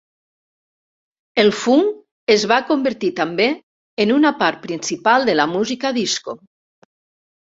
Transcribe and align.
El 1.43 1.51
funk 1.57 1.91
es 2.37 2.45
va 2.53 2.57
convertir 2.69 3.11
també 3.21 3.47
en 4.07 4.15
una 4.17 4.33
part 4.41 4.61
principal 4.67 5.29
de 5.33 5.37
la 5.41 5.47
música 5.57 5.93
disco. 6.03 6.39